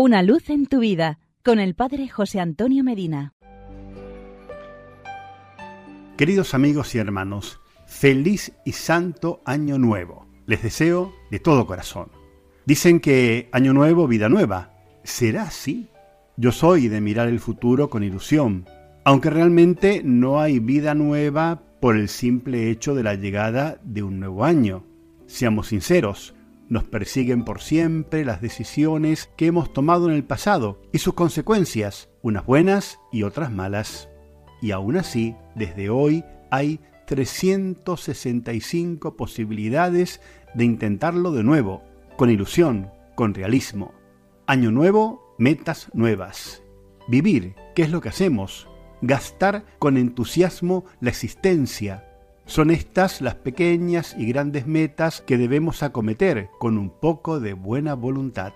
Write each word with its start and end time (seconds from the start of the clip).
Una 0.00 0.22
luz 0.22 0.48
en 0.48 0.66
tu 0.66 0.78
vida 0.78 1.18
con 1.44 1.58
el 1.58 1.74
Padre 1.74 2.08
José 2.08 2.38
Antonio 2.38 2.84
Medina. 2.84 3.34
Queridos 6.16 6.54
amigos 6.54 6.94
y 6.94 6.98
hermanos, 6.98 7.58
feliz 7.84 8.52
y 8.64 8.70
santo 8.74 9.42
año 9.44 9.76
nuevo. 9.76 10.28
Les 10.46 10.62
deseo 10.62 11.12
de 11.32 11.40
todo 11.40 11.66
corazón. 11.66 12.12
Dicen 12.64 13.00
que 13.00 13.48
año 13.50 13.72
nuevo, 13.72 14.06
vida 14.06 14.28
nueva. 14.28 14.70
¿Será 15.02 15.42
así? 15.42 15.88
Yo 16.36 16.52
soy 16.52 16.86
de 16.86 17.00
mirar 17.00 17.26
el 17.26 17.40
futuro 17.40 17.90
con 17.90 18.04
ilusión, 18.04 18.66
aunque 19.02 19.30
realmente 19.30 20.02
no 20.04 20.40
hay 20.40 20.60
vida 20.60 20.94
nueva 20.94 21.60
por 21.80 21.96
el 21.96 22.08
simple 22.08 22.70
hecho 22.70 22.94
de 22.94 23.02
la 23.02 23.16
llegada 23.16 23.80
de 23.82 24.04
un 24.04 24.20
nuevo 24.20 24.44
año. 24.44 24.84
Seamos 25.26 25.66
sinceros, 25.66 26.36
nos 26.68 26.84
persiguen 26.84 27.44
por 27.44 27.60
siempre 27.60 28.24
las 28.24 28.40
decisiones 28.40 29.30
que 29.36 29.46
hemos 29.46 29.72
tomado 29.72 30.08
en 30.08 30.14
el 30.14 30.24
pasado 30.24 30.80
y 30.92 30.98
sus 30.98 31.14
consecuencias, 31.14 32.08
unas 32.22 32.44
buenas 32.44 33.00
y 33.10 33.22
otras 33.22 33.50
malas. 33.50 34.08
Y 34.60 34.72
aún 34.72 34.96
así, 34.96 35.34
desde 35.54 35.90
hoy 35.90 36.24
hay 36.50 36.80
365 37.06 39.16
posibilidades 39.16 40.20
de 40.54 40.64
intentarlo 40.64 41.32
de 41.32 41.42
nuevo, 41.42 41.82
con 42.16 42.30
ilusión, 42.30 42.90
con 43.14 43.34
realismo. 43.34 43.92
Año 44.46 44.70
nuevo, 44.70 45.34
metas 45.38 45.88
nuevas. 45.94 46.62
Vivir, 47.08 47.54
¿qué 47.74 47.82
es 47.82 47.90
lo 47.90 48.00
que 48.00 48.10
hacemos? 48.10 48.68
Gastar 49.00 49.64
con 49.78 49.96
entusiasmo 49.96 50.84
la 51.00 51.10
existencia, 51.10 52.07
son 52.48 52.70
estas 52.70 53.20
las 53.20 53.34
pequeñas 53.34 54.16
y 54.18 54.26
grandes 54.26 54.66
metas 54.66 55.20
que 55.20 55.36
debemos 55.36 55.82
acometer 55.82 56.48
con 56.58 56.78
un 56.78 56.88
poco 56.88 57.40
de 57.40 57.52
buena 57.52 57.92
voluntad. 57.92 58.54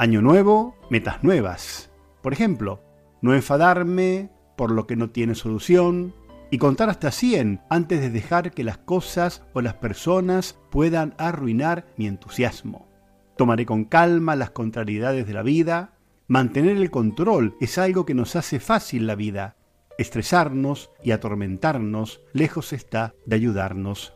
Año 0.00 0.20
nuevo, 0.20 0.74
metas 0.90 1.22
nuevas. 1.22 1.92
Por 2.20 2.32
ejemplo, 2.32 2.82
no 3.20 3.32
enfadarme 3.32 4.28
por 4.56 4.72
lo 4.72 4.88
que 4.88 4.96
no 4.96 5.10
tiene 5.10 5.36
solución 5.36 6.14
y 6.50 6.58
contar 6.58 6.90
hasta 6.90 7.12
100 7.12 7.60
antes 7.70 8.00
de 8.00 8.10
dejar 8.10 8.50
que 8.50 8.64
las 8.64 8.78
cosas 8.78 9.44
o 9.52 9.60
las 9.60 9.74
personas 9.74 10.58
puedan 10.72 11.14
arruinar 11.16 11.86
mi 11.96 12.08
entusiasmo. 12.08 12.88
Tomaré 13.36 13.66
con 13.66 13.84
calma 13.84 14.34
las 14.34 14.50
contrariedades 14.50 15.28
de 15.28 15.32
la 15.32 15.44
vida. 15.44 15.92
Mantener 16.26 16.76
el 16.76 16.90
control 16.90 17.54
es 17.60 17.78
algo 17.78 18.04
que 18.04 18.14
nos 18.14 18.34
hace 18.34 18.58
fácil 18.58 19.06
la 19.06 19.14
vida 19.14 19.56
estresarnos 19.98 20.90
y 21.02 21.10
atormentarnos, 21.10 22.20
lejos 22.32 22.72
está 22.72 23.14
de 23.26 23.36
ayudarnos. 23.36 24.14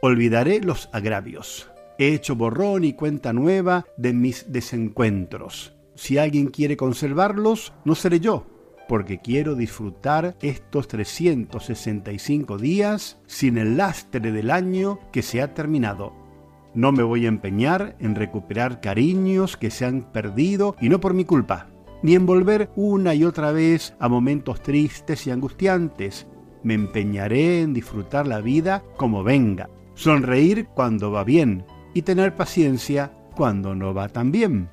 Olvidaré 0.00 0.60
los 0.60 0.88
agravios. 0.92 1.70
He 1.98 2.08
hecho 2.08 2.36
borrón 2.36 2.84
y 2.84 2.92
cuenta 2.92 3.32
nueva 3.32 3.86
de 3.96 4.12
mis 4.12 4.52
desencuentros. 4.52 5.74
Si 5.94 6.18
alguien 6.18 6.48
quiere 6.48 6.76
conservarlos, 6.76 7.72
no 7.84 7.94
seré 7.94 8.20
yo, 8.20 8.46
porque 8.88 9.18
quiero 9.18 9.54
disfrutar 9.54 10.36
estos 10.42 10.88
365 10.88 12.58
días 12.58 13.18
sin 13.26 13.58
el 13.58 13.76
lastre 13.76 14.32
del 14.32 14.50
año 14.50 14.98
que 15.12 15.22
se 15.22 15.40
ha 15.40 15.54
terminado. 15.54 16.12
No 16.74 16.90
me 16.90 17.04
voy 17.04 17.26
a 17.26 17.28
empeñar 17.28 17.96
en 18.00 18.16
recuperar 18.16 18.80
cariños 18.80 19.56
que 19.56 19.70
se 19.70 19.84
han 19.84 20.10
perdido 20.12 20.74
y 20.80 20.88
no 20.88 20.98
por 20.98 21.14
mi 21.14 21.24
culpa 21.24 21.68
ni 22.04 22.14
envolver 22.14 22.70
una 22.76 23.14
y 23.14 23.24
otra 23.24 23.50
vez 23.50 23.94
a 23.98 24.10
momentos 24.10 24.62
tristes 24.62 25.26
y 25.26 25.30
angustiantes. 25.30 26.26
Me 26.62 26.74
empeñaré 26.74 27.62
en 27.62 27.72
disfrutar 27.72 28.26
la 28.26 28.42
vida 28.42 28.84
como 28.98 29.24
venga, 29.24 29.70
sonreír 29.94 30.66
cuando 30.66 31.10
va 31.10 31.24
bien 31.24 31.64
y 31.94 32.02
tener 32.02 32.36
paciencia 32.36 33.14
cuando 33.34 33.74
no 33.74 33.94
va 33.94 34.10
tan 34.10 34.32
bien. 34.32 34.68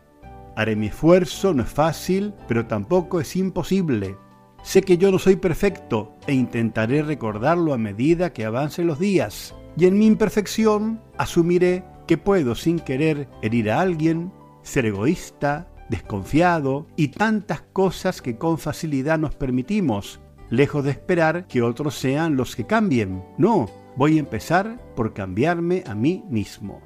Haré 0.58 0.76
mi 0.76 0.88
esfuerzo, 0.88 1.54
no 1.54 1.64
es 1.64 1.70
fácil, 1.70 2.34
pero 2.50 2.66
tampoco 2.66 3.22
es 3.22 3.34
imposible. 3.38 4.18
Sé 4.62 4.82
que 4.82 4.98
yo 4.98 5.10
no 5.10 5.18
soy 5.18 5.38
perfecto 5.38 6.18
e 6.28 6.34
intentaré 6.34 7.02
recordarlo 7.02 7.74
a 7.74 7.78
medida 7.78 8.34
que 8.34 8.44
avancen 8.44 8.88
los 8.88 9.00
días. 9.00 9.56
Y 9.78 9.86
en 9.86 9.98
mi 9.98 10.06
imperfección 10.06 11.02
asumiré 11.18 11.86
que 12.08 12.18
puedo 12.18 12.56
sin 12.56 12.78
querer 12.78 13.30
herir 13.42 13.72
a 13.72 13.80
alguien, 13.80 14.34
ser 14.64 14.86
egoísta, 14.86 15.71
desconfiado 15.92 16.88
y 16.96 17.10
tantas 17.10 17.62
cosas 17.62 18.22
que 18.22 18.38
con 18.38 18.58
facilidad 18.58 19.20
nos 19.20 19.36
permitimos, 19.36 20.22
lejos 20.50 20.84
de 20.86 20.92
esperar 20.92 21.48
que 21.48 21.62
otros 21.62 21.96
sean 21.96 22.38
los 22.38 22.56
que 22.56 22.66
cambien. 22.66 23.24
No, 23.38 23.70
voy 23.98 24.16
a 24.16 24.22
empezar 24.22 24.80
por 24.96 25.14
cambiarme 25.14 25.84
a 25.86 25.94
mí 25.94 26.24
mismo. 26.30 26.82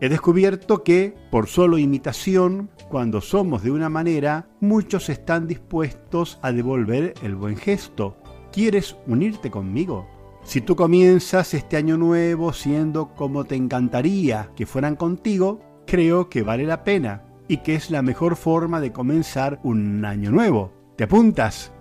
He 0.00 0.08
descubierto 0.08 0.82
que, 0.82 1.14
por 1.30 1.46
solo 1.46 1.76
imitación, 1.76 2.70
cuando 2.88 3.20
somos 3.20 3.62
de 3.62 3.70
una 3.70 3.90
manera, 3.90 4.48
muchos 4.60 5.10
están 5.10 5.46
dispuestos 5.46 6.38
a 6.40 6.50
devolver 6.50 7.14
el 7.22 7.34
buen 7.34 7.56
gesto. 7.56 8.16
¿Quieres 8.50 8.96
unirte 9.06 9.50
conmigo? 9.50 10.08
Si 10.44 10.62
tú 10.62 10.74
comienzas 10.74 11.52
este 11.52 11.76
año 11.76 11.98
nuevo 11.98 12.54
siendo 12.54 13.14
como 13.14 13.44
te 13.44 13.56
encantaría 13.56 14.50
que 14.56 14.64
fueran 14.64 14.96
contigo, 14.96 15.60
creo 15.86 16.30
que 16.30 16.42
vale 16.42 16.64
la 16.64 16.84
pena 16.84 17.27
y 17.48 17.58
que 17.58 17.74
es 17.74 17.90
la 17.90 18.02
mejor 18.02 18.36
forma 18.36 18.80
de 18.80 18.92
comenzar 18.92 19.58
un 19.62 20.04
año 20.04 20.30
nuevo. 20.30 20.72
¿Te 20.96 21.04
apuntas? 21.04 21.72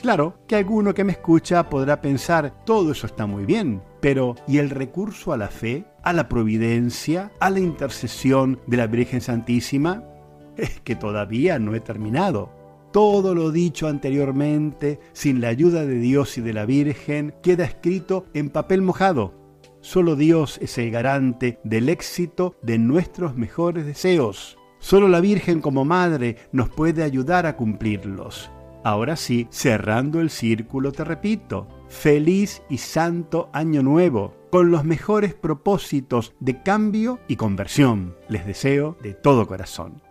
Claro 0.00 0.38
que 0.46 0.56
alguno 0.56 0.92
que 0.92 1.04
me 1.04 1.12
escucha 1.12 1.68
podrá 1.70 2.00
pensar, 2.00 2.64
todo 2.64 2.92
eso 2.92 3.06
está 3.06 3.26
muy 3.26 3.46
bien, 3.46 3.82
pero 4.00 4.34
¿y 4.46 4.58
el 4.58 4.70
recurso 4.70 5.32
a 5.32 5.36
la 5.36 5.48
fe, 5.48 5.84
a 6.02 6.12
la 6.12 6.28
providencia, 6.28 7.32
a 7.40 7.48
la 7.50 7.60
intercesión 7.60 8.60
de 8.66 8.76
la 8.76 8.86
Virgen 8.86 9.20
Santísima? 9.20 10.04
Es 10.56 10.80
que 10.80 10.94
todavía 10.94 11.58
no 11.58 11.74
he 11.74 11.80
terminado. 11.80 12.50
Todo 12.92 13.34
lo 13.34 13.50
dicho 13.50 13.88
anteriormente, 13.88 15.00
sin 15.12 15.40
la 15.40 15.48
ayuda 15.48 15.84
de 15.84 15.98
Dios 15.98 16.38
y 16.38 16.42
de 16.42 16.52
la 16.52 16.64
Virgen, 16.64 17.34
queda 17.42 17.64
escrito 17.64 18.26
en 18.34 18.50
papel 18.50 18.82
mojado. 18.82 19.34
Solo 19.80 20.14
Dios 20.14 20.58
es 20.62 20.78
el 20.78 20.92
garante 20.92 21.58
del 21.64 21.88
éxito 21.88 22.54
de 22.62 22.78
nuestros 22.78 23.36
mejores 23.36 23.84
deseos. 23.84 24.58
Solo 24.84 25.08
la 25.08 25.22
Virgen 25.22 25.62
como 25.62 25.86
Madre 25.86 26.36
nos 26.52 26.68
puede 26.68 27.04
ayudar 27.04 27.46
a 27.46 27.56
cumplirlos. 27.56 28.50
Ahora 28.84 29.16
sí, 29.16 29.48
cerrando 29.50 30.20
el 30.20 30.28
círculo, 30.28 30.92
te 30.92 31.04
repito, 31.04 31.66
feliz 31.88 32.62
y 32.68 32.76
santo 32.76 33.48
año 33.54 33.82
nuevo, 33.82 34.36
con 34.50 34.70
los 34.70 34.84
mejores 34.84 35.32
propósitos 35.32 36.34
de 36.38 36.62
cambio 36.62 37.18
y 37.28 37.36
conversión. 37.36 38.14
Les 38.28 38.44
deseo 38.44 38.98
de 39.02 39.14
todo 39.14 39.46
corazón. 39.46 40.02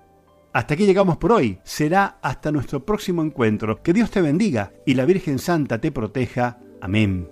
Hasta 0.53 0.73
aquí 0.73 0.87
llegamos 0.87 1.17
por 1.17 1.33
hoy. 1.33 1.59
Será 1.63 2.17
hasta 2.23 2.51
nuestro 2.51 2.83
próximo 2.83 3.21
encuentro. 3.21 3.83
Que 3.83 3.93
Dios 3.93 4.09
te 4.09 4.23
bendiga 4.23 4.73
y 4.87 4.95
la 4.95 5.05
Virgen 5.05 5.37
Santa 5.37 5.79
te 5.79 5.91
proteja. 5.91 6.57
Amén. 6.81 7.29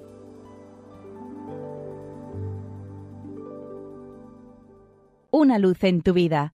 Una 5.32 5.58
luz 5.58 5.84
en 5.84 6.04
tu 6.04 6.14
vida 6.14 6.54